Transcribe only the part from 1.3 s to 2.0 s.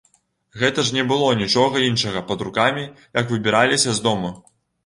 нічога